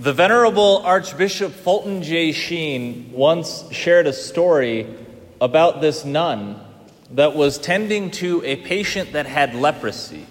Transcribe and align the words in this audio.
The 0.00 0.14
Venerable 0.14 0.78
Archbishop 0.78 1.52
Fulton 1.52 2.02
J. 2.02 2.32
Sheen 2.32 3.12
once 3.12 3.70
shared 3.70 4.06
a 4.06 4.14
story 4.14 4.86
about 5.42 5.82
this 5.82 6.06
nun 6.06 6.58
that 7.10 7.36
was 7.36 7.58
tending 7.58 8.10
to 8.12 8.42
a 8.42 8.56
patient 8.56 9.12
that 9.12 9.26
had 9.26 9.54
leprosy. 9.54 10.24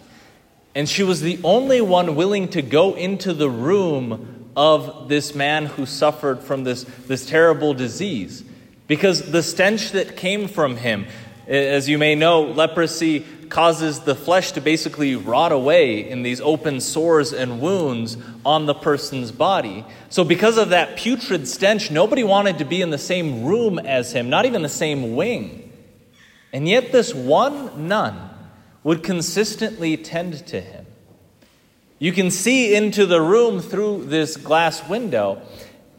And 0.73 0.89
she 0.89 1.03
was 1.03 1.21
the 1.21 1.39
only 1.43 1.81
one 1.81 2.15
willing 2.15 2.47
to 2.47 2.63
go 2.63 2.95
into 2.95 3.31
the 3.31 3.47
room 3.47 4.49
of 4.57 5.07
this 5.07 5.35
man 5.35 5.67
who 5.67 5.85
suffered 5.85 6.39
from 6.39 6.63
this, 6.63 6.85
this 7.05 7.27
terrible 7.27 7.75
disease. 7.75 8.43
Because 8.87 9.29
the 9.31 9.43
stench 9.43 9.91
that 9.91 10.17
came 10.17 10.47
from 10.47 10.77
him, 10.77 11.05
as 11.45 11.87
you 11.87 11.99
may 11.99 12.15
know, 12.15 12.41
leprosy 12.41 13.23
causes 13.49 14.01
the 14.01 14.15
flesh 14.15 14.51
to 14.53 14.61
basically 14.61 15.15
rot 15.15 15.51
away 15.51 16.07
in 16.07 16.23
these 16.23 16.39
open 16.41 16.79
sores 16.79 17.33
and 17.33 17.59
wounds 17.59 18.17
on 18.45 18.65
the 18.65 18.73
person's 18.73 19.31
body. 19.31 19.83
So, 20.09 20.23
because 20.23 20.57
of 20.57 20.69
that 20.69 20.97
putrid 20.97 21.47
stench, 21.47 21.91
nobody 21.91 22.23
wanted 22.23 22.59
to 22.59 22.65
be 22.65 22.81
in 22.81 22.89
the 22.89 22.97
same 22.97 23.43
room 23.43 23.79
as 23.79 24.11
him, 24.11 24.29
not 24.29 24.45
even 24.45 24.61
the 24.61 24.69
same 24.69 25.15
wing. 25.15 25.71
And 26.53 26.67
yet, 26.67 26.91
this 26.91 27.13
one 27.13 27.87
nun 27.87 28.29
would 28.83 29.03
consistently 29.03 29.97
tend 29.97 30.45
to 30.47 30.61
him. 30.61 30.85
You 31.99 32.13
can 32.13 32.31
see 32.31 32.73
into 32.73 33.05
the 33.05 33.21
room 33.21 33.59
through 33.59 34.05
this 34.05 34.37
glass 34.37 34.87
window, 34.87 35.41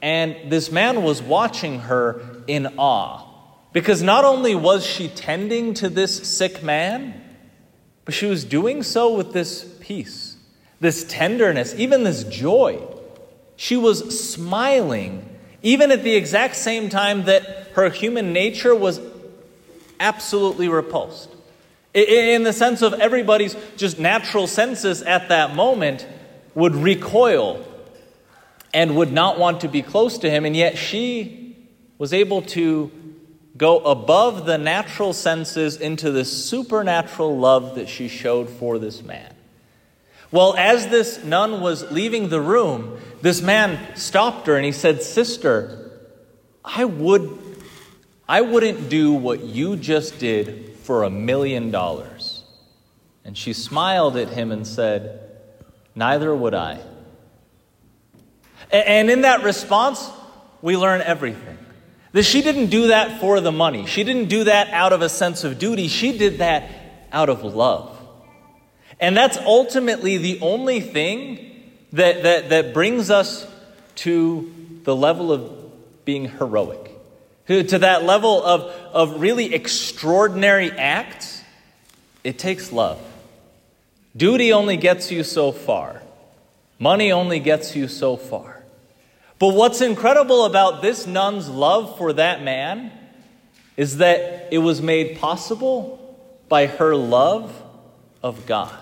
and 0.00 0.50
this 0.50 0.72
man 0.72 1.02
was 1.02 1.20
watching 1.20 1.80
her 1.80 2.22
in 2.46 2.66
awe. 2.78 3.26
Because 3.72 4.02
not 4.02 4.24
only 4.24 4.54
was 4.54 4.84
she 4.84 5.08
tending 5.08 5.74
to 5.74 5.88
this 5.88 6.28
sick 6.28 6.62
man, 6.62 7.22
but 8.10 8.14
she 8.16 8.26
was 8.26 8.42
doing 8.42 8.82
so 8.82 9.14
with 9.14 9.32
this 9.32 9.62
peace, 9.78 10.36
this 10.80 11.04
tenderness, 11.04 11.76
even 11.76 12.02
this 12.02 12.24
joy. 12.24 12.82
She 13.54 13.76
was 13.76 14.28
smiling, 14.32 15.38
even 15.62 15.92
at 15.92 16.02
the 16.02 16.16
exact 16.16 16.56
same 16.56 16.88
time 16.88 17.26
that 17.26 17.68
her 17.74 17.88
human 17.88 18.32
nature 18.32 18.74
was 18.74 19.00
absolutely 20.00 20.68
repulsed. 20.68 21.30
In 21.94 22.42
the 22.42 22.52
sense 22.52 22.82
of 22.82 22.94
everybody's 22.94 23.54
just 23.76 24.00
natural 24.00 24.48
senses 24.48 25.02
at 25.02 25.28
that 25.28 25.54
moment 25.54 26.04
would 26.56 26.74
recoil 26.74 27.64
and 28.74 28.96
would 28.96 29.12
not 29.12 29.38
want 29.38 29.60
to 29.60 29.68
be 29.68 29.82
close 29.82 30.18
to 30.18 30.28
him, 30.28 30.44
and 30.44 30.56
yet 30.56 30.76
she 30.76 31.56
was 31.96 32.12
able 32.12 32.42
to 32.42 32.90
go 33.60 33.78
above 33.80 34.46
the 34.46 34.56
natural 34.56 35.12
senses 35.12 35.76
into 35.76 36.10
the 36.10 36.24
supernatural 36.24 37.36
love 37.36 37.74
that 37.74 37.90
she 37.90 38.08
showed 38.08 38.48
for 38.48 38.78
this 38.78 39.02
man. 39.02 39.34
Well, 40.32 40.54
as 40.56 40.88
this 40.88 41.22
nun 41.22 41.60
was 41.60 41.92
leaving 41.92 42.30
the 42.30 42.40
room, 42.40 42.98
this 43.20 43.42
man 43.42 43.94
stopped 43.96 44.46
her 44.46 44.56
and 44.56 44.64
he 44.64 44.72
said, 44.72 45.02
Sister, 45.02 45.90
I 46.64 46.86
would 46.86 47.38
I 48.26 48.40
wouldn't 48.40 48.88
do 48.88 49.12
what 49.12 49.42
you 49.42 49.76
just 49.76 50.18
did 50.18 50.76
for 50.78 51.02
a 51.02 51.10
million 51.10 51.70
dollars. 51.70 52.42
And 53.26 53.36
she 53.36 53.52
smiled 53.52 54.16
at 54.16 54.30
him 54.30 54.52
and 54.52 54.66
said, 54.66 55.20
Neither 55.94 56.34
would 56.34 56.54
I. 56.54 56.80
And 58.72 59.10
in 59.10 59.22
that 59.22 59.42
response, 59.42 60.08
we 60.62 60.78
learn 60.78 61.02
everything. 61.02 61.58
That 62.12 62.24
she 62.24 62.42
didn't 62.42 62.66
do 62.66 62.88
that 62.88 63.20
for 63.20 63.40
the 63.40 63.52
money. 63.52 63.86
She 63.86 64.02
didn't 64.02 64.28
do 64.28 64.44
that 64.44 64.68
out 64.70 64.92
of 64.92 65.02
a 65.02 65.08
sense 65.08 65.44
of 65.44 65.58
duty. 65.58 65.88
She 65.88 66.18
did 66.18 66.38
that 66.38 66.68
out 67.12 67.28
of 67.28 67.44
love. 67.44 67.96
And 68.98 69.16
that's 69.16 69.38
ultimately 69.38 70.16
the 70.18 70.40
only 70.40 70.80
thing 70.80 71.72
that, 71.92 72.22
that, 72.24 72.48
that 72.50 72.74
brings 72.74 73.10
us 73.10 73.46
to 73.96 74.52
the 74.84 74.94
level 74.94 75.32
of 75.32 76.04
being 76.04 76.28
heroic, 76.28 76.90
to, 77.46 77.62
to 77.62 77.78
that 77.78 78.04
level 78.04 78.42
of, 78.42 78.62
of 78.92 79.20
really 79.20 79.54
extraordinary 79.54 80.70
acts. 80.72 81.42
It 82.24 82.38
takes 82.38 82.72
love. 82.72 83.00
Duty 84.16 84.52
only 84.52 84.76
gets 84.76 85.10
you 85.10 85.22
so 85.22 85.52
far, 85.52 86.02
money 86.78 87.12
only 87.12 87.38
gets 87.38 87.76
you 87.76 87.88
so 87.88 88.16
far. 88.16 88.59
But 89.40 89.54
what's 89.54 89.80
incredible 89.80 90.44
about 90.44 90.82
this 90.82 91.06
nun's 91.06 91.48
love 91.48 91.96
for 91.96 92.12
that 92.12 92.42
man 92.42 92.92
is 93.74 93.96
that 93.96 94.48
it 94.52 94.58
was 94.58 94.82
made 94.82 95.18
possible 95.18 95.96
by 96.50 96.66
her 96.66 96.94
love 96.94 97.50
of 98.22 98.44
God. 98.44 98.76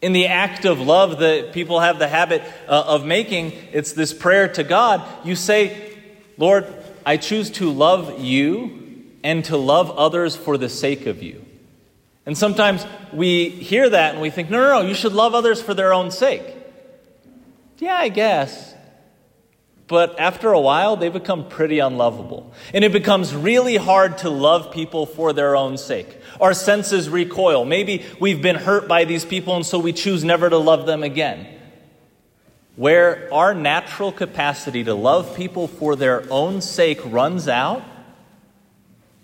In 0.00 0.14
the 0.14 0.28
act 0.28 0.64
of 0.64 0.80
love 0.80 1.18
that 1.18 1.52
people 1.52 1.80
have 1.80 1.98
the 1.98 2.08
habit 2.08 2.42
uh, 2.66 2.84
of 2.86 3.04
making, 3.04 3.52
it's 3.72 3.92
this 3.92 4.14
prayer 4.14 4.48
to 4.48 4.64
God. 4.64 5.06
You 5.22 5.36
say, 5.36 5.98
Lord, 6.38 6.66
I 7.04 7.18
choose 7.18 7.50
to 7.52 7.70
love 7.70 8.20
you 8.20 9.04
and 9.22 9.44
to 9.46 9.58
love 9.58 9.90
others 9.90 10.34
for 10.34 10.56
the 10.56 10.70
sake 10.70 11.04
of 11.04 11.22
you. 11.22 11.44
And 12.24 12.38
sometimes 12.38 12.86
we 13.12 13.50
hear 13.50 13.90
that 13.90 14.14
and 14.14 14.22
we 14.22 14.30
think, 14.30 14.48
no, 14.48 14.62
no, 14.62 14.80
no, 14.80 14.88
you 14.88 14.94
should 14.94 15.12
love 15.12 15.34
others 15.34 15.60
for 15.60 15.74
their 15.74 15.92
own 15.92 16.10
sake. 16.10 16.56
Yeah, 17.78 17.96
I 17.96 18.08
guess. 18.08 18.73
But 19.86 20.18
after 20.18 20.52
a 20.52 20.60
while, 20.60 20.96
they 20.96 21.10
become 21.10 21.48
pretty 21.48 21.78
unlovable. 21.78 22.52
And 22.72 22.84
it 22.84 22.92
becomes 22.92 23.34
really 23.34 23.76
hard 23.76 24.18
to 24.18 24.30
love 24.30 24.72
people 24.72 25.04
for 25.04 25.32
their 25.32 25.56
own 25.56 25.76
sake. 25.76 26.18
Our 26.40 26.54
senses 26.54 27.10
recoil. 27.10 27.64
Maybe 27.64 28.02
we've 28.18 28.40
been 28.40 28.56
hurt 28.56 28.88
by 28.88 29.04
these 29.04 29.24
people, 29.24 29.56
and 29.56 29.66
so 29.66 29.78
we 29.78 29.92
choose 29.92 30.24
never 30.24 30.48
to 30.48 30.56
love 30.56 30.86
them 30.86 31.02
again. 31.02 31.46
Where 32.76 33.32
our 33.32 33.54
natural 33.54 34.10
capacity 34.10 34.84
to 34.84 34.94
love 34.94 35.36
people 35.36 35.68
for 35.68 35.96
their 35.96 36.24
own 36.30 36.60
sake 36.62 37.00
runs 37.04 37.46
out, 37.46 37.84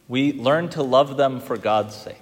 we 0.08 0.34
learn 0.34 0.68
to 0.70 0.82
love 0.82 1.16
them 1.16 1.40
for 1.40 1.56
God's 1.56 1.94
sake. 1.94 2.16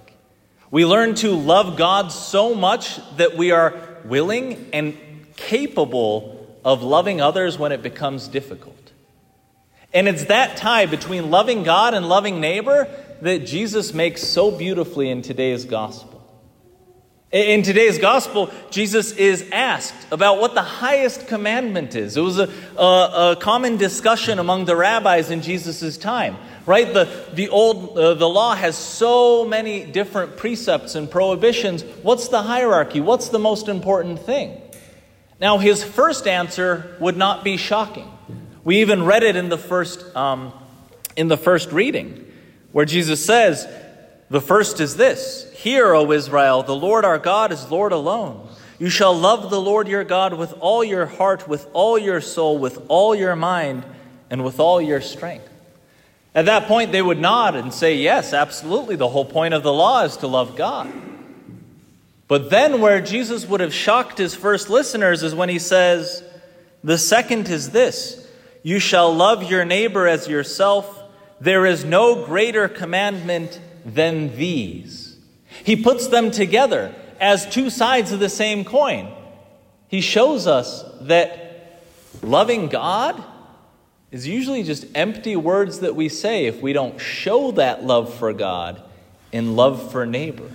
We 0.70 0.86
learn 0.86 1.16
to 1.16 1.32
love 1.32 1.76
God 1.76 2.12
so 2.12 2.54
much 2.54 3.00
that 3.16 3.36
we 3.36 3.50
are 3.50 3.74
willing 4.04 4.68
and 4.72 4.96
capable 5.36 6.37
of 6.68 6.82
loving 6.82 7.18
others 7.18 7.58
when 7.58 7.72
it 7.72 7.82
becomes 7.82 8.28
difficult. 8.28 8.92
And 9.94 10.06
it's 10.06 10.26
that 10.26 10.58
tie 10.58 10.84
between 10.84 11.30
loving 11.30 11.62
God 11.62 11.94
and 11.94 12.10
loving 12.10 12.42
neighbor 12.42 12.86
that 13.22 13.46
Jesus 13.46 13.94
makes 13.94 14.22
so 14.22 14.50
beautifully 14.50 15.08
in 15.08 15.22
today's 15.22 15.64
gospel. 15.64 16.22
In 17.32 17.62
today's 17.62 17.98
gospel, 17.98 18.50
Jesus 18.68 19.12
is 19.12 19.48
asked 19.50 20.12
about 20.12 20.40
what 20.40 20.52
the 20.52 20.62
highest 20.62 21.26
commandment 21.26 21.94
is. 21.94 22.18
It 22.18 22.20
was 22.20 22.38
a, 22.38 22.50
a, 22.76 23.32
a 23.32 23.36
common 23.40 23.78
discussion 23.78 24.38
among 24.38 24.66
the 24.66 24.76
rabbis 24.76 25.30
in 25.30 25.40
Jesus' 25.40 25.96
time, 25.96 26.36
right? 26.66 26.92
The, 26.92 27.08
the, 27.32 27.48
old, 27.48 27.96
uh, 27.96 28.12
the 28.12 28.28
law 28.28 28.54
has 28.54 28.76
so 28.76 29.46
many 29.46 29.86
different 29.86 30.36
precepts 30.36 30.94
and 30.96 31.10
prohibitions. 31.10 31.82
What's 32.02 32.28
the 32.28 32.42
hierarchy? 32.42 33.00
What's 33.00 33.30
the 33.30 33.38
most 33.38 33.68
important 33.68 34.20
thing? 34.20 34.60
Now, 35.40 35.58
his 35.58 35.84
first 35.84 36.26
answer 36.26 36.96
would 37.00 37.16
not 37.16 37.44
be 37.44 37.56
shocking. 37.56 38.10
We 38.64 38.80
even 38.80 39.04
read 39.04 39.22
it 39.22 39.36
in 39.36 39.48
the 39.48 39.58
first, 39.58 40.14
um, 40.16 40.52
in 41.16 41.28
the 41.28 41.36
first 41.36 41.70
reading, 41.70 42.30
where 42.72 42.84
Jesus 42.84 43.24
says, 43.24 43.66
The 44.30 44.40
first 44.40 44.80
is 44.80 44.96
this 44.96 45.50
Hear, 45.54 45.94
O 45.94 46.10
Israel, 46.12 46.62
the 46.62 46.74
Lord 46.74 47.04
our 47.04 47.18
God 47.18 47.52
is 47.52 47.70
Lord 47.70 47.92
alone. 47.92 48.48
You 48.78 48.90
shall 48.90 49.14
love 49.14 49.50
the 49.50 49.60
Lord 49.60 49.88
your 49.88 50.04
God 50.04 50.34
with 50.34 50.54
all 50.60 50.84
your 50.84 51.06
heart, 51.06 51.48
with 51.48 51.66
all 51.72 51.98
your 51.98 52.20
soul, 52.20 52.58
with 52.58 52.84
all 52.88 53.14
your 53.14 53.34
mind, 53.34 53.84
and 54.30 54.44
with 54.44 54.60
all 54.60 54.80
your 54.80 55.00
strength. 55.00 55.48
At 56.34 56.46
that 56.46 56.68
point, 56.68 56.92
they 56.92 57.02
would 57.02 57.18
nod 57.18 57.56
and 57.56 57.72
say, 57.72 57.96
Yes, 57.96 58.32
absolutely. 58.32 58.96
The 58.96 59.08
whole 59.08 59.24
point 59.24 59.54
of 59.54 59.62
the 59.62 59.72
law 59.72 60.04
is 60.04 60.16
to 60.18 60.26
love 60.26 60.56
God. 60.56 60.92
But 62.28 62.50
then, 62.50 62.82
where 62.82 63.00
Jesus 63.00 63.46
would 63.46 63.60
have 63.60 63.72
shocked 63.72 64.18
his 64.18 64.34
first 64.34 64.68
listeners 64.68 65.22
is 65.22 65.34
when 65.34 65.48
he 65.48 65.58
says, 65.58 66.22
The 66.84 66.98
second 66.98 67.48
is 67.48 67.70
this 67.70 68.28
you 68.62 68.78
shall 68.78 69.14
love 69.14 69.50
your 69.50 69.64
neighbor 69.64 70.06
as 70.06 70.28
yourself. 70.28 71.02
There 71.40 71.64
is 71.64 71.84
no 71.84 72.26
greater 72.26 72.68
commandment 72.68 73.60
than 73.84 74.36
these. 74.36 75.16
He 75.64 75.82
puts 75.82 76.08
them 76.08 76.30
together 76.30 76.94
as 77.18 77.48
two 77.48 77.70
sides 77.70 78.12
of 78.12 78.20
the 78.20 78.28
same 78.28 78.64
coin. 78.64 79.10
He 79.88 80.02
shows 80.02 80.46
us 80.46 80.84
that 81.02 81.82
loving 82.22 82.68
God 82.68 83.22
is 84.10 84.26
usually 84.26 84.62
just 84.62 84.84
empty 84.94 85.36
words 85.36 85.80
that 85.80 85.94
we 85.94 86.08
say 86.08 86.46
if 86.46 86.60
we 86.60 86.72
don't 86.72 87.00
show 87.00 87.52
that 87.52 87.84
love 87.84 88.12
for 88.14 88.32
God 88.32 88.82
in 89.32 89.56
love 89.56 89.90
for 89.90 90.04
neighbor. 90.04 90.50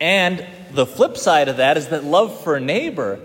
And 0.00 0.46
the 0.70 0.86
flip 0.86 1.16
side 1.16 1.48
of 1.48 1.56
that 1.56 1.76
is 1.76 1.88
that 1.88 2.04
love 2.04 2.40
for 2.42 2.60
neighbor 2.60 3.20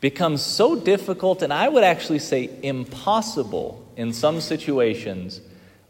becomes 0.00 0.42
so 0.42 0.76
difficult, 0.76 1.42
and 1.42 1.52
I 1.52 1.68
would 1.68 1.84
actually 1.84 2.18
say 2.20 2.50
impossible 2.62 3.84
in 3.96 4.12
some 4.12 4.40
situations, 4.40 5.40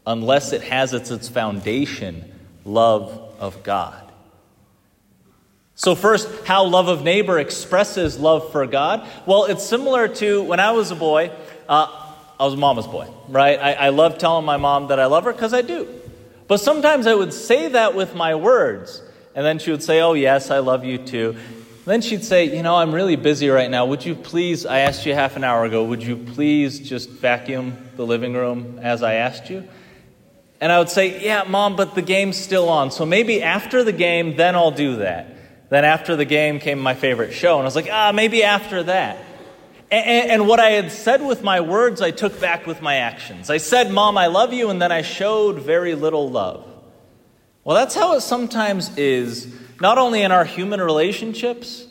unless 0.05 0.53
it 0.53 0.63
has 0.63 0.93
as 0.93 1.11
its 1.11 1.29
foundation 1.29 2.33
love 2.65 3.35
of 3.39 3.63
God. 3.63 4.03
So, 5.75 5.93
first, 5.93 6.27
how 6.45 6.65
love 6.65 6.87
of 6.87 7.03
neighbor 7.03 7.37
expresses 7.37 8.17
love 8.17 8.51
for 8.51 8.65
God. 8.65 9.07
Well, 9.27 9.45
it's 9.45 9.63
similar 9.63 10.07
to 10.07 10.41
when 10.41 10.59
I 10.59 10.71
was 10.71 10.89
a 10.89 10.95
boy. 10.95 11.31
Uh, 11.69 12.05
I 12.39 12.45
was 12.45 12.55
mama's 12.55 12.87
boy, 12.87 13.07
right? 13.27 13.59
I, 13.59 13.73
I 13.73 13.89
love 13.89 14.17
telling 14.17 14.45
my 14.45 14.57
mom 14.57 14.87
that 14.87 14.99
I 14.99 15.05
love 15.05 15.25
her 15.25 15.33
because 15.33 15.53
I 15.53 15.61
do. 15.61 15.87
But 16.47 16.57
sometimes 16.57 17.05
I 17.05 17.13
would 17.13 17.33
say 17.33 17.67
that 17.69 17.93
with 17.93 18.15
my 18.15 18.35
words, 18.35 19.01
and 19.37 19.45
then 19.45 19.59
she 19.59 19.69
would 19.69 19.83
say, 19.83 20.01
Oh, 20.01 20.13
yes, 20.13 20.49
I 20.49 20.59
love 20.59 20.83
you 20.83 20.97
too. 20.97 21.35
Then 21.85 22.01
she'd 22.01 22.23
say, 22.23 22.55
You 22.55 22.63
know, 22.63 22.75
I'm 22.75 22.93
really 22.93 23.15
busy 23.15 23.49
right 23.49 23.69
now. 23.69 23.85
Would 23.85 24.03
you 24.03 24.15
please, 24.15 24.65
I 24.65 24.79
asked 24.79 25.05
you 25.05 25.13
half 25.13 25.37
an 25.37 25.43
hour 25.43 25.63
ago, 25.63 25.83
would 25.83 26.01
you 26.01 26.17
please 26.17 26.79
just 26.79 27.09
vacuum 27.09 27.77
the 27.95 28.05
living 28.05 28.33
room 28.33 28.79
as 28.81 29.03
I 29.03 29.13
asked 29.13 29.51
you? 29.51 29.67
And 30.59 30.71
I 30.71 30.79
would 30.79 30.89
say, 30.89 31.23
Yeah, 31.23 31.43
mom, 31.43 31.75
but 31.75 31.93
the 31.93 32.01
game's 32.01 32.35
still 32.35 32.67
on. 32.67 32.89
So 32.89 33.05
maybe 33.05 33.43
after 33.43 33.83
the 33.83 33.91
game, 33.91 34.35
then 34.35 34.55
I'll 34.55 34.71
do 34.71 34.97
that. 34.97 35.35
Then 35.69 35.85
after 35.85 36.15
the 36.15 36.25
game 36.25 36.59
came 36.59 36.79
my 36.79 36.95
favorite 36.95 37.33
show, 37.33 37.57
and 37.57 37.61
I 37.61 37.65
was 37.65 37.75
like, 37.75 37.89
ah, 37.91 38.11
maybe 38.11 38.41
after 38.41 38.83
that. 38.83 39.23
And, 39.91 40.31
and, 40.31 40.47
what 40.47 40.59
I 40.59 40.71
had 40.71 40.91
said 40.91 41.21
with 41.21 41.43
my 41.43 41.61
words, 41.61 42.01
I 42.01 42.11
took 42.11 42.39
back 42.41 42.65
with 42.65 42.81
my 42.81 42.95
actions. 42.95 43.49
I 43.49 43.57
said, 43.57 43.91
Mom, 43.91 44.17
I 44.17 44.27
love 44.27 44.51
you, 44.51 44.69
and 44.69 44.81
then 44.81 44.91
I 44.91 45.01
showed 45.01 45.59
very 45.59 45.95
little 45.95 46.29
love. 46.29 46.66
Well, 47.67 47.75
that's 47.75 47.95
how 47.95 48.13
it 48.15 48.21
sometimes 48.21 48.97
is, 48.97 49.53
not 49.81 49.97
only 49.97 50.21
in 50.21 50.31
our 50.31 50.45
human 50.45 50.79
relationships, 50.79 51.85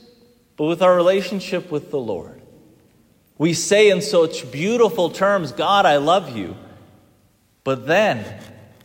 but 0.57 0.65
with 0.65 0.81
our 0.81 0.97
relationship 0.97 1.71
with 1.71 1.91
the 1.91 1.99
Lord. 1.99 2.41
We 3.37 3.53
say 3.53 3.91
in 3.91 4.01
such 4.01 4.51
beautiful 4.51 5.11
terms, 5.11 5.53
God, 5.53 5.85
I 5.85 5.99
love 5.99 6.35
you, 6.35 6.57
but 7.63 7.87
then 7.87 8.25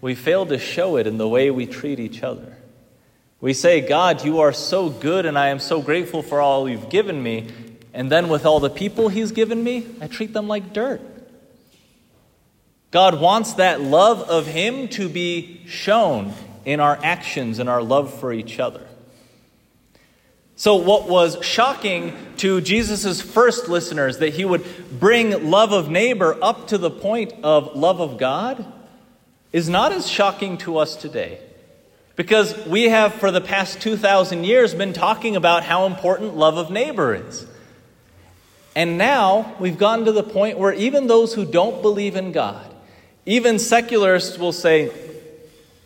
we 0.01 0.15
fail 0.15 0.45
to 0.47 0.59
show 0.59 0.97
it 0.97 1.07
in 1.07 1.17
the 1.17 1.29
way 1.29 1.49
we 1.49 1.65
treat 1.65 1.97
each 1.97 2.23
other. 2.23 2.57
We 3.39 3.53
say, 3.53 3.79
God, 3.79 4.25
you 4.25 4.41
are 4.41 4.51
so 4.51 4.89
good, 4.89 5.25
and 5.25 5.39
I 5.39 5.47
am 5.47 5.59
so 5.59 5.81
grateful 5.81 6.21
for 6.21 6.41
all 6.41 6.67
you've 6.67 6.89
given 6.89 7.23
me. 7.23 7.47
And 7.93 8.11
then, 8.11 8.27
with 8.27 8.45
all 8.45 8.59
the 8.59 8.69
people 8.69 9.07
he's 9.07 9.31
given 9.31 9.63
me, 9.63 9.87
I 10.01 10.07
treat 10.07 10.33
them 10.33 10.49
like 10.49 10.73
dirt. 10.73 10.99
God 12.91 13.21
wants 13.21 13.53
that 13.53 13.79
love 13.79 14.29
of 14.29 14.45
him 14.45 14.89
to 14.89 15.07
be 15.07 15.61
shown 15.67 16.33
in 16.65 16.79
our 16.79 16.99
actions 17.03 17.59
and 17.59 17.69
our 17.69 17.81
love 17.81 18.13
for 18.19 18.31
each 18.31 18.59
other. 18.59 18.85
So, 20.55 20.75
what 20.75 21.09
was 21.09 21.43
shocking 21.43 22.15
to 22.37 22.61
Jesus' 22.61 23.19
first 23.19 23.67
listeners, 23.67 24.19
that 24.19 24.33
he 24.35 24.45
would 24.45 24.63
bring 24.99 25.49
love 25.49 25.71
of 25.71 25.89
neighbor 25.89 26.37
up 26.39 26.67
to 26.67 26.77
the 26.77 26.91
point 26.91 27.33
of 27.41 27.75
love 27.75 27.99
of 27.99 28.19
God, 28.19 28.63
is 29.51 29.67
not 29.67 29.91
as 29.91 30.07
shocking 30.07 30.59
to 30.59 30.77
us 30.77 30.95
today. 30.95 31.39
Because 32.15 32.55
we 32.67 32.89
have, 32.89 33.15
for 33.15 33.31
the 33.31 33.41
past 33.41 33.81
2,000 33.81 34.43
years, 34.43 34.75
been 34.75 34.93
talking 34.93 35.35
about 35.35 35.63
how 35.63 35.87
important 35.87 36.35
love 36.35 36.57
of 36.57 36.69
neighbor 36.69 37.15
is. 37.15 37.47
And 38.75 38.97
now 38.97 39.55
we've 39.59 39.77
gotten 39.77 40.05
to 40.05 40.11
the 40.11 40.21
point 40.21 40.59
where 40.59 40.73
even 40.73 41.07
those 41.07 41.33
who 41.33 41.43
don't 41.43 41.81
believe 41.81 42.15
in 42.15 42.31
God, 42.31 42.71
even 43.25 43.57
secularists 43.57 44.37
will 44.37 44.51
say, 44.51 44.91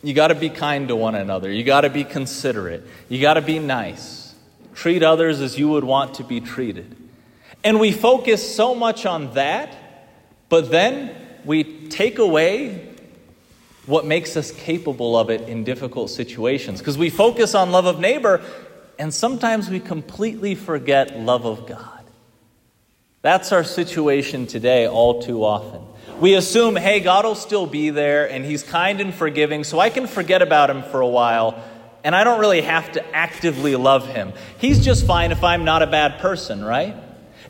you 0.06 0.14
got 0.14 0.28
to 0.28 0.36
be 0.36 0.50
kind 0.50 0.88
to 0.90 0.96
one 0.96 1.16
another, 1.16 1.52
you 1.52 1.64
got 1.64 1.82
to 1.82 1.90
be 1.90 2.04
considerate, 2.04 2.84
you 3.10 3.20
got 3.20 3.34
to 3.34 3.42
be 3.42 3.58
nice, 3.58 4.36
treat 4.76 5.02
others 5.02 5.42
as 5.42 5.58
you 5.58 5.70
would 5.70 5.84
want 5.84 6.16
to 6.16 6.24
be 6.24 6.40
treated. 6.40 6.96
And 7.64 7.80
we 7.80 7.92
focus 7.92 8.56
so 8.56 8.76
much 8.76 9.08
on 9.08 9.34
that, 9.34 9.76
but 10.48 10.70
then 10.70 11.16
we 11.44 11.88
take 11.88 12.20
away 12.20 12.88
what 13.88 14.06
makes 14.06 14.38
us 14.38 14.52
capable 14.52 15.18
of 15.18 15.32
it 15.32 15.42
in 15.42 15.64
difficult 15.64 16.12
situations. 16.12 16.80
Because 16.80 17.00
we 17.00 17.10
focus 17.10 17.56
on 17.56 17.72
love 17.72 17.88
of 17.88 18.00
neighbor, 18.00 18.44
and 19.00 19.12
sometimes 19.12 19.72
we 19.72 19.80
completely 19.80 20.54
forget 20.54 21.20
love 21.20 21.46
of 21.46 21.66
God. 21.66 22.04
That's 23.24 23.52
our 23.52 23.64
situation 23.64 24.46
today, 24.46 24.88
all 24.88 25.24
too 25.24 25.44
often. 25.44 25.82
We 26.20 26.36
assume, 26.36 26.76
hey, 26.76 27.00
God 27.00 27.26
will 27.26 27.36
still 27.36 27.68
be 27.68 27.90
there, 27.90 28.30
and 28.30 28.46
He's 28.46 28.64
kind 28.64 29.02
and 29.02 29.14
forgiving, 29.14 29.64
so 29.64 29.80
I 29.80 29.90
can 29.90 30.08
forget 30.08 30.42
about 30.42 30.70
Him 30.70 30.84
for 30.84 31.02
a 31.02 31.08
while, 31.08 31.62
and 32.04 32.16
I 32.16 32.24
don't 32.24 32.40
really 32.40 32.62
have 32.62 32.92
to 32.94 33.16
actively 33.16 33.76
love 33.76 34.08
Him. 34.08 34.34
He's 34.58 34.84
just 34.84 35.06
fine 35.06 35.32
if 35.32 35.44
I'm 35.44 35.66
not 35.66 35.82
a 35.82 35.88
bad 35.88 36.20
person, 36.20 36.64
right? 36.64 36.96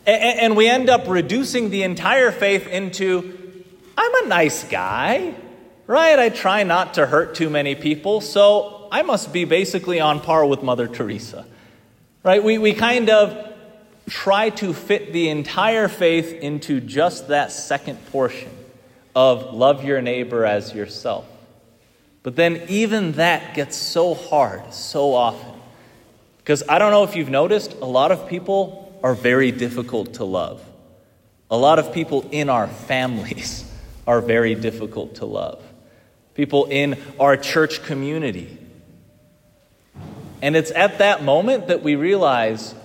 And 0.06 0.56
we 0.56 0.70
end 0.70 0.90
up 0.90 1.08
reducing 1.08 1.70
the 1.70 1.84
entire 1.84 2.32
faith 2.32 2.68
into, 2.68 3.64
I'm 3.98 4.26
a 4.26 4.28
nice 4.28 4.64
guy 4.64 5.36
right? 5.88 6.18
I 6.18 6.30
try 6.30 6.64
not 6.64 6.96
to 6.96 7.06
hurt 7.06 7.36
too 7.36 7.50
many 7.50 7.76
people, 7.76 8.22
so 8.22 8.88
I 8.92 9.02
must 9.04 9.32
be 9.32 9.46
basically 9.46 10.00
on 10.00 10.20
par 10.20 10.46
with 10.46 10.64
Mother 10.64 10.88
Teresa, 10.88 11.46
right? 12.24 12.44
We, 12.44 12.58
we 12.58 12.74
kind 12.74 13.10
of 13.10 13.55
try 14.10 14.50
to 14.52 14.74
fit 14.74 15.14
the 15.14 15.30
entire 15.30 15.88
faith 15.88 16.32
into 16.34 16.80
just 16.80 17.30
that 17.30 17.52
second 17.52 18.04
portion 18.08 18.52
of 19.16 19.54
love 19.54 19.84
your 19.84 20.02
neighbor 20.02 20.46
as 20.46 20.74
yourself. 20.74 21.26
But 22.24 22.36
then 22.36 22.64
even 22.70 23.14
that 23.14 23.54
gets 23.56 23.76
so 23.76 24.14
hard 24.14 24.74
so 24.74 25.14
often. 25.14 25.60
Because 26.38 26.64
I 26.68 26.80
don't 26.80 26.92
know 26.92 27.04
if 27.04 27.16
you've 27.16 27.30
noticed, 27.30 27.74
a 27.74 27.86
lot 27.86 28.12
of 28.12 28.28
people 28.28 29.00
are 29.04 29.16
very 29.16 29.52
difficult 29.52 30.16
to 30.16 30.26
love. 30.26 30.64
A 31.50 31.58
lot 31.58 31.80
of 31.80 31.94
people 31.94 32.28
in 32.32 32.50
our 32.50 32.68
families 32.68 33.72
are 34.08 34.22
very 34.22 34.56
difficult 34.56 35.16
to 35.16 35.26
love 35.26 35.62
people 36.36 36.66
in 36.66 37.02
our 37.20 37.36
church 37.38 37.82
community. 37.84 38.58
And 40.42 40.56
it's 40.56 40.70
at 40.72 41.00
that 41.00 41.24
moment 41.24 41.70
that 41.70 41.82
we 41.82 41.96
realize 41.96 42.76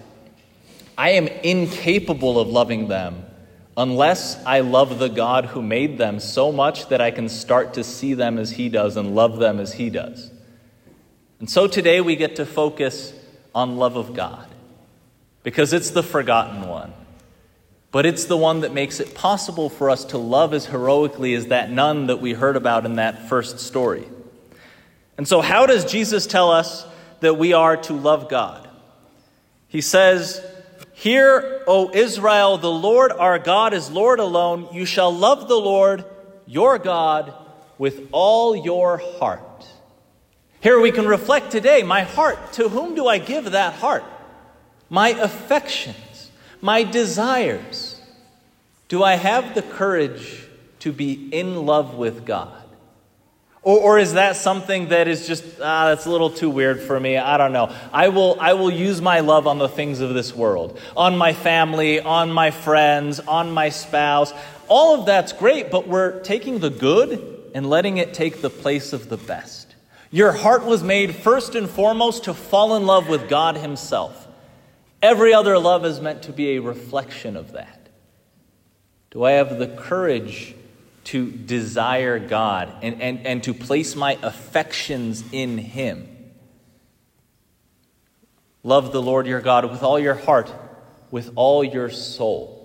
I 1.00 1.12
am 1.12 1.28
incapable 1.28 2.38
of 2.38 2.48
loving 2.48 2.88
them 2.88 3.24
unless 3.74 4.36
I 4.44 4.60
love 4.60 4.98
the 4.98 5.08
God 5.08 5.46
who 5.46 5.62
made 5.62 5.96
them 5.96 6.20
so 6.20 6.52
much 6.52 6.90
that 6.90 7.00
I 7.00 7.10
can 7.10 7.30
start 7.30 7.72
to 7.74 7.84
see 7.84 8.12
them 8.12 8.38
as 8.38 8.50
He 8.50 8.68
does 8.68 8.98
and 8.98 9.14
love 9.14 9.38
them 9.38 9.60
as 9.60 9.72
He 9.72 9.88
does. 9.88 10.30
And 11.38 11.48
so 11.48 11.66
today 11.66 12.02
we 12.02 12.16
get 12.16 12.36
to 12.36 12.44
focus 12.44 13.14
on 13.54 13.78
love 13.78 13.96
of 13.96 14.12
God 14.12 14.46
because 15.42 15.72
it's 15.72 15.88
the 15.88 16.02
forgotten 16.02 16.68
one. 16.68 16.92
But 17.92 18.04
it's 18.04 18.26
the 18.26 18.36
one 18.36 18.60
that 18.60 18.74
makes 18.74 19.00
it 19.00 19.14
possible 19.14 19.70
for 19.70 19.88
us 19.88 20.04
to 20.04 20.18
love 20.18 20.52
as 20.52 20.66
heroically 20.66 21.32
as 21.32 21.46
that 21.46 21.70
nun 21.70 22.08
that 22.08 22.20
we 22.20 22.34
heard 22.34 22.56
about 22.56 22.84
in 22.84 22.96
that 22.96 23.26
first 23.26 23.58
story. 23.58 24.06
And 25.16 25.26
so, 25.26 25.40
how 25.40 25.64
does 25.64 25.90
Jesus 25.90 26.26
tell 26.26 26.50
us 26.50 26.86
that 27.20 27.38
we 27.38 27.54
are 27.54 27.78
to 27.78 27.94
love 27.94 28.28
God? 28.28 28.68
He 29.66 29.80
says, 29.80 30.44
Hear, 31.00 31.62
O 31.66 31.90
Israel, 31.94 32.58
the 32.58 32.70
Lord 32.70 33.10
our 33.10 33.38
God 33.38 33.72
is 33.72 33.90
Lord 33.90 34.20
alone. 34.20 34.68
You 34.70 34.84
shall 34.84 35.10
love 35.10 35.48
the 35.48 35.56
Lord 35.56 36.04
your 36.44 36.78
God 36.78 37.32
with 37.78 38.06
all 38.12 38.54
your 38.54 38.98
heart. 39.18 39.66
Here 40.60 40.78
we 40.78 40.92
can 40.92 41.06
reflect 41.06 41.52
today 41.52 41.82
my 41.82 42.02
heart. 42.02 42.52
To 42.52 42.68
whom 42.68 42.94
do 42.94 43.06
I 43.06 43.16
give 43.16 43.52
that 43.52 43.72
heart? 43.76 44.04
My 44.90 45.08
affections, 45.08 46.30
my 46.60 46.82
desires? 46.82 47.98
Do 48.88 49.02
I 49.02 49.14
have 49.14 49.54
the 49.54 49.62
courage 49.62 50.44
to 50.80 50.92
be 50.92 51.30
in 51.32 51.64
love 51.64 51.94
with 51.94 52.26
God? 52.26 52.59
Or, 53.62 53.78
or 53.78 53.98
is 53.98 54.14
that 54.14 54.36
something 54.36 54.88
that 54.88 55.06
is 55.06 55.26
just, 55.26 55.44
ah, 55.60 55.88
that's 55.88 56.06
a 56.06 56.10
little 56.10 56.30
too 56.30 56.48
weird 56.48 56.80
for 56.80 56.98
me? 56.98 57.18
I 57.18 57.36
don't 57.36 57.52
know. 57.52 57.74
I 57.92 58.08
will, 58.08 58.38
I 58.40 58.54
will 58.54 58.70
use 58.70 59.02
my 59.02 59.20
love 59.20 59.46
on 59.46 59.58
the 59.58 59.68
things 59.68 60.00
of 60.00 60.14
this 60.14 60.34
world, 60.34 60.78
on 60.96 61.18
my 61.18 61.32
family, 61.34 62.00
on 62.00 62.32
my 62.32 62.50
friends, 62.50 63.20
on 63.20 63.52
my 63.52 63.68
spouse. 63.68 64.32
All 64.68 64.98
of 64.98 65.06
that's 65.06 65.32
great, 65.32 65.70
but 65.70 65.86
we're 65.86 66.20
taking 66.20 66.60
the 66.60 66.70
good 66.70 67.50
and 67.54 67.68
letting 67.68 67.98
it 67.98 68.14
take 68.14 68.40
the 68.40 68.50
place 68.50 68.92
of 68.92 69.08
the 69.08 69.16
best. 69.16 69.74
Your 70.10 70.32
heart 70.32 70.64
was 70.64 70.82
made 70.82 71.14
first 71.14 71.54
and 71.54 71.68
foremost 71.68 72.24
to 72.24 72.34
fall 72.34 72.76
in 72.76 72.86
love 72.86 73.08
with 73.08 73.28
God 73.28 73.56
Himself. 73.56 74.26
Every 75.02 75.32
other 75.32 75.58
love 75.58 75.84
is 75.84 76.00
meant 76.00 76.22
to 76.24 76.32
be 76.32 76.56
a 76.56 76.60
reflection 76.60 77.36
of 77.36 77.52
that. 77.52 77.88
Do 79.10 79.24
I 79.24 79.32
have 79.32 79.58
the 79.58 79.68
courage 79.68 80.54
to 81.10 81.30
desire 81.30 82.18
God 82.18 82.72
and, 82.82 83.00
and, 83.02 83.26
and 83.26 83.42
to 83.44 83.54
place 83.54 83.96
my 83.96 84.18
affections 84.22 85.24
in 85.32 85.58
Him? 85.58 86.08
Love 88.62 88.92
the 88.92 89.02
Lord 89.02 89.26
your 89.26 89.40
God 89.40 89.70
with 89.70 89.82
all 89.82 89.98
your 89.98 90.14
heart, 90.14 90.52
with 91.10 91.32
all 91.34 91.64
your 91.64 91.90
soul. 91.90 92.56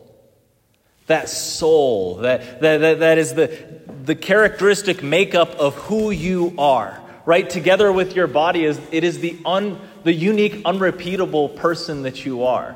That 1.07 1.29
soul, 1.29 2.17
that, 2.17 2.61
that, 2.61 2.77
that, 2.79 2.99
that 2.99 3.17
is 3.17 3.33
the, 3.33 3.65
the 4.03 4.15
characteristic 4.15 5.03
makeup 5.03 5.49
of 5.51 5.75
who 5.75 6.11
you 6.11 6.53
are, 6.57 7.01
right? 7.25 7.49
Together 7.49 7.91
with 7.91 8.15
your 8.15 8.27
body, 8.27 8.65
is 8.65 8.79
it 8.91 9.03
is 9.03 9.19
the 9.19 9.37
un 9.45 9.79
the 10.03 10.13
unique, 10.13 10.61
unrepeatable 10.65 11.49
person 11.49 12.03
that 12.03 12.25
you 12.25 12.43
are? 12.43 12.75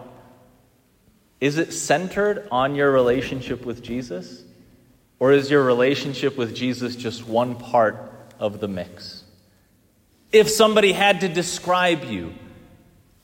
Is 1.40 1.58
it 1.58 1.74
centered 1.74 2.48
on 2.52 2.76
your 2.76 2.92
relationship 2.92 3.66
with 3.66 3.84
Jesus? 3.84 4.44
Or 5.20 5.34
is 5.34 5.52
your 5.52 5.64
relationship 5.64 6.38
with 6.38 6.56
Jesus 6.56 6.96
just 6.96 7.28
one 7.28 7.56
part 7.56 8.12
of 8.40 8.60
the 8.60 8.68
mix? 8.68 9.24
If 10.32 10.50
somebody 10.50 10.94
had 10.94 11.22
to 11.22 11.28
describe 11.28 12.06
you, 12.06 12.34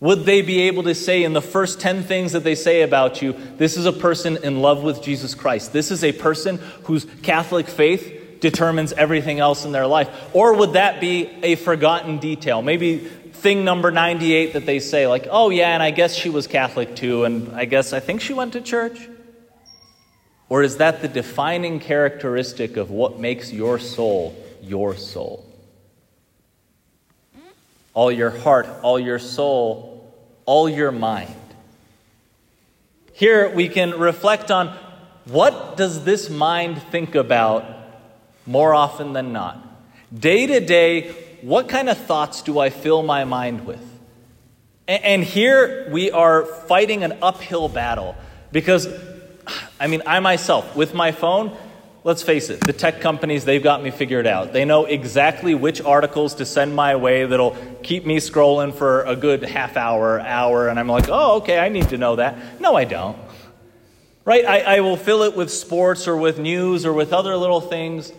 Would 0.01 0.25
they 0.25 0.41
be 0.41 0.61
able 0.63 0.83
to 0.83 0.93
say 0.93 1.23
in 1.23 1.33
the 1.33 1.41
first 1.41 1.79
10 1.79 2.03
things 2.03 2.33
that 2.33 2.43
they 2.43 2.55
say 2.55 2.81
about 2.81 3.21
you, 3.21 3.33
this 3.57 3.77
is 3.77 3.85
a 3.85 3.93
person 3.93 4.37
in 4.43 4.61
love 4.61 4.83
with 4.83 5.01
Jesus 5.01 5.33
Christ? 5.33 5.71
This 5.71 5.89
is 5.89 6.03
a 6.03 6.11
person 6.11 6.57
whose 6.83 7.05
Catholic 7.23 7.67
faith 7.67 8.39
determines 8.41 8.91
everything 8.93 9.39
else 9.39 9.63
in 9.65 9.71
their 9.71 9.87
life? 9.87 10.09
Or 10.33 10.53
would 10.53 10.73
that 10.73 10.99
be 10.99 11.29
a 11.41 11.55
forgotten 11.55 12.17
detail? 12.17 12.61
Maybe 12.61 12.97
thing 12.97 13.63
number 13.63 13.89
98 13.89 14.53
that 14.53 14.65
they 14.65 14.79
say, 14.79 15.07
like, 15.07 15.27
oh, 15.31 15.49
yeah, 15.49 15.73
and 15.73 15.81
I 15.81 15.91
guess 15.91 16.13
she 16.13 16.29
was 16.29 16.45
Catholic 16.45 16.95
too, 16.95 17.23
and 17.23 17.55
I 17.55 17.65
guess 17.65 17.93
I 17.93 18.01
think 18.01 18.19
she 18.21 18.33
went 18.33 18.53
to 18.53 18.61
church? 18.61 19.09
Or 20.47 20.61
is 20.61 20.77
that 20.77 21.01
the 21.01 21.07
defining 21.07 21.79
characteristic 21.79 22.77
of 22.77 22.91
what 22.91 23.19
makes 23.19 23.51
your 23.51 23.79
soul 23.79 24.35
your 24.61 24.95
soul? 24.95 25.45
All 27.93 28.11
your 28.11 28.29
heart, 28.29 28.67
all 28.81 28.99
your 28.99 29.19
soul, 29.19 30.13
all 30.45 30.67
your 30.67 30.91
mind. 30.91 31.33
Here 33.13 33.49
we 33.49 33.69
can 33.69 33.91
reflect 33.97 34.51
on 34.51 34.77
what 35.25 35.77
does 35.77 36.03
this 36.03 36.29
mind 36.29 36.81
think 36.83 37.15
about 37.15 37.65
more 38.45 38.75
often 38.75 39.13
than 39.13 39.31
not? 39.31 39.61
Day 40.13 40.45
to 40.45 40.59
day, 40.59 41.11
what 41.41 41.69
kind 41.69 41.89
of 41.89 41.97
thoughts 41.97 42.41
do 42.41 42.59
I 42.59 42.69
fill 42.69 43.01
my 43.01 43.23
mind 43.23 43.65
with? 43.65 43.81
And 44.87 45.23
here 45.23 45.89
we 45.91 46.11
are 46.11 46.45
fighting 46.45 47.03
an 47.03 47.17
uphill 47.21 47.69
battle 47.69 48.15
because 48.51 48.87
I 49.79 49.87
mean, 49.87 50.01
I 50.05 50.19
myself, 50.19 50.75
with 50.75 50.93
my 50.93 51.11
phone, 51.11 51.55
let's 52.05 52.21
face 52.21 52.49
it, 52.49 52.61
the 52.61 52.71
tech 52.71 53.01
companies, 53.01 53.45
they've 53.45 53.63
got 53.63 53.83
me 53.83 53.91
figured 53.91 54.27
out. 54.27 54.53
They 54.53 54.63
know 54.63 54.85
exactly 54.85 55.55
which 55.55 55.81
articles 55.81 56.35
to 56.35 56.45
send 56.45 56.75
my 56.75 56.95
way 56.95 57.25
that'll 57.25 57.57
keep 57.83 58.05
me 58.05 58.17
scrolling 58.17 58.73
for 58.73 59.03
a 59.03 59.15
good 59.15 59.43
half 59.43 59.75
hour, 59.75 60.19
hour, 60.19 60.69
and 60.69 60.79
I'm 60.79 60.87
like, 60.87 61.09
oh, 61.09 61.37
okay, 61.37 61.59
I 61.59 61.69
need 61.69 61.89
to 61.89 61.97
know 61.97 62.15
that. 62.17 62.61
No, 62.61 62.75
I 62.75 62.85
don't. 62.85 63.17
Right? 64.23 64.45
I, 64.45 64.77
I 64.77 64.79
will 64.79 64.97
fill 64.97 65.23
it 65.23 65.35
with 65.35 65.51
sports 65.51 66.07
or 66.07 66.15
with 66.15 66.39
news 66.39 66.85
or 66.85 66.93
with 66.93 67.11
other 67.11 67.35
little 67.35 67.61
things. 67.61 68.11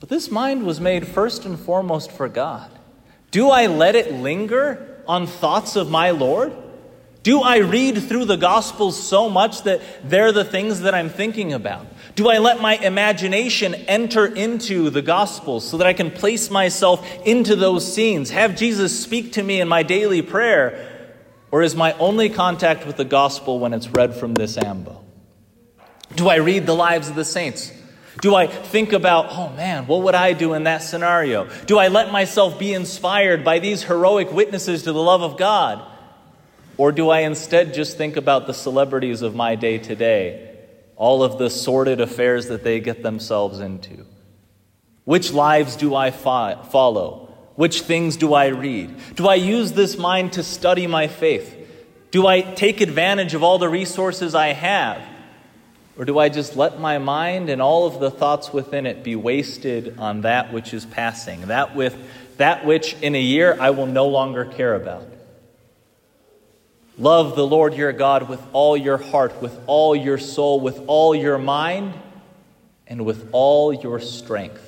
But 0.00 0.08
this 0.08 0.30
mind 0.30 0.64
was 0.64 0.80
made 0.80 1.06
first 1.06 1.44
and 1.44 1.58
foremost 1.58 2.12
for 2.12 2.28
God. 2.28 2.70
Do 3.30 3.50
I 3.50 3.66
let 3.66 3.96
it 3.96 4.12
linger 4.12 5.02
on 5.06 5.26
thoughts 5.26 5.76
of 5.76 5.90
my 5.90 6.10
Lord? 6.10 6.52
Do 7.28 7.42
I 7.42 7.58
read 7.58 8.02
through 8.04 8.24
the 8.24 8.38
Gospels 8.38 8.98
so 8.98 9.28
much 9.28 9.64
that 9.64 9.82
they're 10.02 10.32
the 10.32 10.46
things 10.46 10.80
that 10.80 10.94
I'm 10.94 11.10
thinking 11.10 11.52
about? 11.52 11.86
Do 12.14 12.30
I 12.30 12.38
let 12.38 12.62
my 12.62 12.76
imagination 12.76 13.74
enter 13.74 14.24
into 14.24 14.88
the 14.88 15.02
Gospels 15.02 15.68
so 15.68 15.76
that 15.76 15.86
I 15.86 15.92
can 15.92 16.10
place 16.10 16.48
myself 16.50 17.06
into 17.26 17.54
those 17.54 17.92
scenes? 17.92 18.30
Have 18.30 18.56
Jesus 18.56 18.98
speak 18.98 19.32
to 19.32 19.42
me 19.42 19.60
in 19.60 19.68
my 19.68 19.82
daily 19.82 20.22
prayer? 20.22 21.12
Or 21.50 21.60
is 21.60 21.76
my 21.76 21.92
only 21.98 22.30
contact 22.30 22.86
with 22.86 22.96
the 22.96 23.04
Gospel 23.04 23.58
when 23.58 23.74
it's 23.74 23.90
read 23.90 24.14
from 24.14 24.32
this 24.32 24.56
ambo? 24.56 25.04
Do 26.14 26.30
I 26.30 26.36
read 26.36 26.64
the 26.64 26.74
lives 26.74 27.10
of 27.10 27.14
the 27.14 27.26
saints? 27.26 27.70
Do 28.22 28.36
I 28.36 28.46
think 28.46 28.94
about, 28.94 29.26
oh 29.32 29.50
man, 29.50 29.86
what 29.86 30.00
would 30.04 30.14
I 30.14 30.32
do 30.32 30.54
in 30.54 30.62
that 30.62 30.78
scenario? 30.78 31.46
Do 31.66 31.78
I 31.78 31.88
let 31.88 32.10
myself 32.10 32.58
be 32.58 32.72
inspired 32.72 33.44
by 33.44 33.58
these 33.58 33.82
heroic 33.82 34.32
witnesses 34.32 34.84
to 34.84 34.94
the 34.94 35.02
love 35.02 35.20
of 35.20 35.36
God? 35.36 35.84
Or 36.78 36.92
do 36.92 37.10
I 37.10 37.20
instead 37.20 37.74
just 37.74 37.98
think 37.98 38.16
about 38.16 38.46
the 38.46 38.54
celebrities 38.54 39.20
of 39.20 39.34
my 39.34 39.56
day 39.56 39.78
to 39.78 39.96
day, 39.96 40.56
all 40.96 41.24
of 41.24 41.36
the 41.36 41.50
sordid 41.50 42.00
affairs 42.00 42.46
that 42.46 42.62
they 42.62 42.78
get 42.78 43.02
themselves 43.02 43.58
into? 43.58 44.06
Which 45.04 45.32
lives 45.32 45.74
do 45.74 45.94
I 45.94 46.12
fo- 46.12 46.62
follow? 46.70 47.34
Which 47.56 47.80
things 47.80 48.16
do 48.16 48.32
I 48.32 48.46
read? 48.46 48.94
Do 49.16 49.26
I 49.26 49.34
use 49.34 49.72
this 49.72 49.98
mind 49.98 50.34
to 50.34 50.44
study 50.44 50.86
my 50.86 51.08
faith? 51.08 51.56
Do 52.12 52.28
I 52.28 52.42
take 52.42 52.80
advantage 52.80 53.34
of 53.34 53.42
all 53.42 53.58
the 53.58 53.68
resources 53.68 54.36
I 54.36 54.52
have? 54.52 55.02
Or 55.98 56.04
do 56.04 56.16
I 56.16 56.28
just 56.28 56.54
let 56.54 56.78
my 56.78 56.98
mind 56.98 57.50
and 57.50 57.60
all 57.60 57.86
of 57.86 57.98
the 57.98 58.12
thoughts 58.12 58.52
within 58.52 58.86
it 58.86 59.02
be 59.02 59.16
wasted 59.16 59.98
on 59.98 60.20
that 60.20 60.52
which 60.52 60.72
is 60.72 60.86
passing, 60.86 61.40
that, 61.48 61.74
with, 61.74 61.96
that 62.36 62.64
which 62.64 62.94
in 63.02 63.16
a 63.16 63.20
year 63.20 63.56
I 63.58 63.70
will 63.70 63.86
no 63.86 64.06
longer 64.06 64.44
care 64.44 64.76
about? 64.76 65.17
Love 66.98 67.36
the 67.36 67.46
Lord 67.46 67.74
your 67.74 67.92
God 67.92 68.28
with 68.28 68.42
all 68.52 68.76
your 68.76 68.98
heart, 68.98 69.40
with 69.40 69.56
all 69.66 69.94
your 69.94 70.18
soul, 70.18 70.60
with 70.60 70.82
all 70.88 71.14
your 71.14 71.38
mind, 71.38 71.94
and 72.88 73.06
with 73.06 73.28
all 73.30 73.72
your 73.72 74.00
strength. 74.00 74.64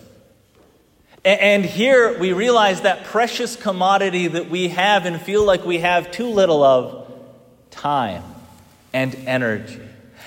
And 1.25 1.64
here 1.64 2.18
we 2.18 2.32
realize 2.32 2.82
that 2.82 3.04
precious 3.04 3.56
commodity 3.56 4.28
that 4.28 4.49
we 4.49 4.68
have 4.68 5.06
and 5.06 5.20
feel 5.20 5.44
like 5.44 5.66
we 5.66 5.78
have 5.78 6.10
too 6.12 6.28
little 6.28 6.62
of 6.62 7.12
time 7.70 8.22
and 8.92 9.14
energy. 9.26 9.82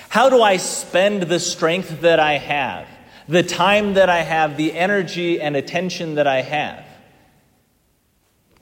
How 0.08 0.30
do 0.30 0.42
I 0.42 0.58
spend 0.58 1.24
the 1.24 1.40
strength 1.40 2.02
that 2.02 2.20
I 2.20 2.38
have, 2.38 2.86
the 3.28 3.42
time 3.42 3.94
that 3.94 4.08
I 4.08 4.22
have, 4.22 4.56
the 4.56 4.72
energy 4.72 5.40
and 5.40 5.56
attention 5.56 6.16
that 6.16 6.26
I 6.26 6.42
have? 6.42 6.84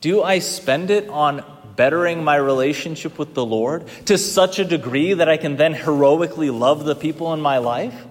Do 0.01 0.23
I 0.23 0.39
spend 0.39 0.91
it 0.91 1.09
on 1.09 1.45
bettering 1.77 2.25
my 2.25 2.37
relationship 2.37 3.19
with 3.19 3.35
the 3.35 3.45
Lord 3.45 3.87
to 4.07 4.19
such 4.19 4.59
a 4.59 4.65
degree 4.65 5.15
that 5.15 5.29
I 5.29 5.37
can 5.37 5.57
then 5.57 5.75
heroically 5.75 6.51
love 6.51 6.85
the 6.85 6.95
people 6.95 7.33
in 7.33 7.41
my 7.41 7.59
life? 7.59 8.07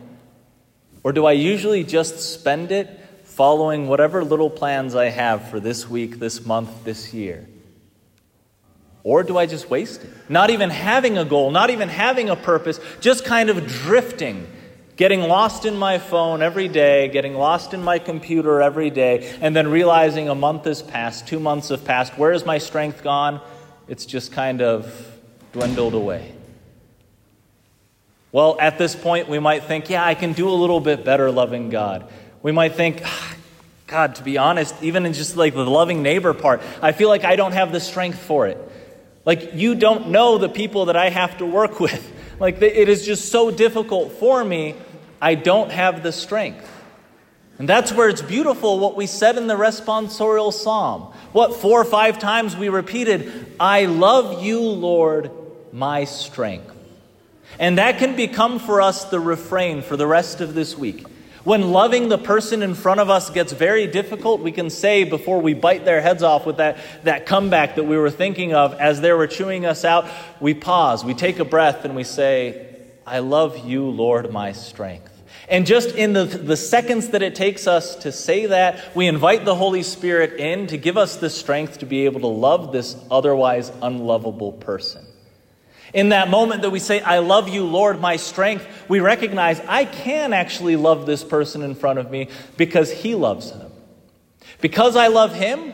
Or 1.03 1.13
do 1.13 1.25
I 1.25 1.31
usually 1.31 1.83
just 1.83 2.19
spend 2.19 2.71
it 2.71 2.99
following 3.23 3.87
whatever 3.87 4.23
little 4.23 4.49
plans 4.49 4.95
I 4.95 5.09
have 5.09 5.49
for 5.49 5.59
this 5.59 5.89
week, 5.89 6.19
this 6.19 6.45
month, 6.45 6.83
this 6.83 7.13
year? 7.13 7.47
Or 9.03 9.23
do 9.23 9.37
I 9.37 9.47
just 9.47 9.69
waste 9.69 10.03
it? 10.03 10.09
Not 10.29 10.51
even 10.51 10.69
having 10.69 11.17
a 11.17 11.25
goal, 11.25 11.49
not 11.49 11.71
even 11.71 11.89
having 11.89 12.29
a 12.29 12.35
purpose, 12.35 12.79
just 12.99 13.25
kind 13.25 13.49
of 13.49 13.65
drifting 13.65 14.47
getting 15.01 15.21
lost 15.21 15.65
in 15.65 15.75
my 15.75 15.97
phone 15.97 16.43
every 16.43 16.67
day, 16.67 17.07
getting 17.07 17.33
lost 17.33 17.73
in 17.73 17.81
my 17.81 17.97
computer 17.97 18.61
every 18.61 18.91
day, 18.91 19.35
and 19.41 19.55
then 19.55 19.67
realizing 19.67 20.29
a 20.29 20.35
month 20.35 20.65
has 20.65 20.83
passed, 20.83 21.27
two 21.27 21.39
months 21.39 21.69
have 21.69 21.83
passed. 21.83 22.15
Where 22.19 22.31
is 22.31 22.45
my 22.45 22.59
strength 22.59 23.01
gone? 23.01 23.41
It's 23.91 24.05
just 24.05 24.31
kind 24.31 24.61
of 24.61 24.89
dwindled 25.51 25.95
away. 25.95 26.31
Well, 28.31 28.55
at 28.57 28.77
this 28.77 28.95
point, 28.95 29.27
we 29.27 29.37
might 29.37 29.65
think, 29.65 29.89
yeah, 29.89 30.05
I 30.05 30.15
can 30.15 30.31
do 30.31 30.47
a 30.47 30.55
little 30.55 30.79
bit 30.79 31.03
better 31.03 31.29
loving 31.29 31.69
God. 31.69 32.09
We 32.41 32.53
might 32.53 32.75
think, 32.75 33.01
ah, 33.03 33.35
God, 33.87 34.15
to 34.15 34.23
be 34.23 34.37
honest, 34.37 34.81
even 34.81 35.05
in 35.05 35.11
just 35.11 35.35
like 35.35 35.53
the 35.53 35.65
loving 35.65 36.01
neighbor 36.01 36.33
part, 36.33 36.61
I 36.81 36.93
feel 36.93 37.09
like 37.09 37.25
I 37.25 37.35
don't 37.35 37.51
have 37.51 37.73
the 37.73 37.81
strength 37.81 38.17
for 38.17 38.47
it. 38.47 38.57
Like, 39.25 39.55
you 39.55 39.75
don't 39.75 40.07
know 40.07 40.37
the 40.37 40.47
people 40.47 40.85
that 40.85 40.95
I 40.95 41.09
have 41.09 41.39
to 41.39 41.45
work 41.45 41.79
with. 41.81 42.13
Like, 42.39 42.61
it 42.61 42.87
is 42.87 43.05
just 43.05 43.29
so 43.29 43.51
difficult 43.51 44.13
for 44.13 44.41
me 44.41 44.75
I 45.21 45.35
don't 45.35 45.69
have 45.69 46.01
the 46.01 46.13
strength. 46.13 46.65
And 47.59 47.69
that's 47.69 47.91
where 47.91 48.09
it's 48.09 48.21
beautiful 48.21 48.79
what 48.79 48.95
we 48.95 49.05
said 49.05 49.37
in 49.37 49.47
the 49.47 49.55
responsorial 49.55 50.51
psalm. 50.51 51.13
What 51.31 51.55
four 51.55 51.79
or 51.81 51.85
five 51.85 52.17
times 52.17 52.55
we 52.55 52.69
repeated, 52.69 53.53
I 53.59 53.85
love 53.85 54.43
you, 54.43 54.59
Lord, 54.61 55.31
my 55.71 56.05
strength. 56.05 56.75
And 57.59 57.77
that 57.77 57.99
can 57.99 58.15
become 58.15 58.59
for 58.59 58.81
us 58.81 59.05
the 59.05 59.19
refrain 59.19 59.81
for 59.81 59.95
the 59.95 60.07
rest 60.07 60.41
of 60.41 60.53
this 60.53 60.77
week. 60.77 61.05
When 61.43 61.71
loving 61.71 62.09
the 62.09 62.19
person 62.19 62.61
in 62.61 62.75
front 62.75 62.99
of 62.99 63.09
us 63.09 63.31
gets 63.31 63.51
very 63.51 63.87
difficult, 63.87 64.41
we 64.41 64.51
can 64.51 64.69
say 64.69 65.03
before 65.03 65.41
we 65.41 65.55
bite 65.55 65.85
their 65.85 65.99
heads 65.99 66.21
off 66.21 66.45
with 66.45 66.57
that, 66.57 66.77
that 67.03 67.25
comeback 67.25 67.75
that 67.75 67.83
we 67.83 67.97
were 67.97 68.11
thinking 68.11 68.53
of 68.53 68.75
as 68.75 69.01
they 69.01 69.11
were 69.11 69.25
chewing 69.25 69.65
us 69.65 69.83
out, 69.83 70.07
we 70.39 70.53
pause, 70.53 71.03
we 71.03 71.15
take 71.15 71.39
a 71.39 71.45
breath, 71.45 71.83
and 71.83 71.95
we 71.95 72.03
say, 72.03 72.67
I 73.07 73.19
love 73.19 73.57
you, 73.65 73.85
Lord, 73.85 74.31
my 74.31 74.51
strength. 74.51 75.10
And 75.51 75.65
just 75.65 75.95
in 75.95 76.13
the, 76.13 76.23
the 76.23 76.55
seconds 76.55 77.09
that 77.09 77.21
it 77.21 77.35
takes 77.35 77.67
us 77.67 77.97
to 77.97 78.13
say 78.13 78.45
that, 78.45 78.95
we 78.95 79.07
invite 79.07 79.43
the 79.43 79.53
Holy 79.53 79.83
Spirit 79.83 80.39
in 80.39 80.67
to 80.67 80.77
give 80.77 80.95
us 80.95 81.17
the 81.17 81.29
strength 81.29 81.79
to 81.79 81.85
be 81.85 82.05
able 82.05 82.21
to 82.21 82.27
love 82.27 82.71
this 82.71 82.95
otherwise 83.11 83.69
unlovable 83.81 84.53
person. 84.53 85.05
In 85.93 86.09
that 86.09 86.29
moment 86.29 86.61
that 86.61 86.69
we 86.69 86.79
say, 86.79 87.01
I 87.01 87.19
love 87.19 87.49
you, 87.49 87.65
Lord, 87.65 87.99
my 87.99 88.15
strength, 88.15 88.65
we 88.87 89.01
recognize 89.01 89.59
I 89.67 89.83
can 89.83 90.31
actually 90.31 90.77
love 90.77 91.05
this 91.05 91.21
person 91.21 91.63
in 91.63 91.75
front 91.75 91.99
of 91.99 92.09
me 92.09 92.29
because 92.55 92.89
he 92.89 93.13
loves 93.13 93.51
him. 93.51 93.69
Because 94.61 94.95
I 94.95 95.07
love 95.07 95.35
him, 95.35 95.73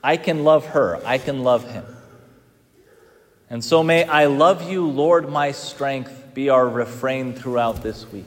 I 0.00 0.16
can 0.16 0.44
love 0.44 0.66
her. 0.66 1.04
I 1.04 1.18
can 1.18 1.42
love 1.42 1.68
him. 1.68 1.84
And 3.50 3.64
so 3.64 3.82
may 3.82 4.04
I 4.04 4.26
love 4.26 4.70
you, 4.70 4.86
Lord, 4.86 5.28
my 5.28 5.50
strength, 5.50 6.34
be 6.34 6.50
our 6.50 6.68
refrain 6.68 7.34
throughout 7.34 7.82
this 7.82 8.06
week. 8.12 8.26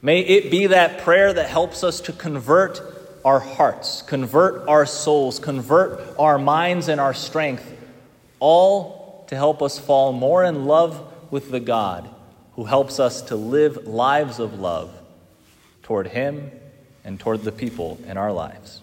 May 0.00 0.20
it 0.20 0.50
be 0.50 0.68
that 0.68 0.98
prayer 1.00 1.32
that 1.32 1.48
helps 1.48 1.82
us 1.82 2.00
to 2.02 2.12
convert 2.12 2.80
our 3.24 3.40
hearts, 3.40 4.02
convert 4.02 4.68
our 4.68 4.86
souls, 4.86 5.38
convert 5.38 6.16
our 6.18 6.38
minds 6.38 6.88
and 6.88 7.00
our 7.00 7.14
strength, 7.14 7.76
all 8.38 9.24
to 9.28 9.36
help 9.36 9.60
us 9.60 9.78
fall 9.78 10.12
more 10.12 10.44
in 10.44 10.66
love 10.66 11.12
with 11.32 11.50
the 11.50 11.60
God 11.60 12.08
who 12.52 12.64
helps 12.64 13.00
us 13.00 13.22
to 13.22 13.36
live 13.36 13.86
lives 13.86 14.38
of 14.38 14.58
love 14.60 14.92
toward 15.82 16.08
Him 16.08 16.50
and 17.04 17.18
toward 17.18 17.42
the 17.42 17.52
people 17.52 18.00
in 18.06 18.16
our 18.16 18.32
lives. 18.32 18.80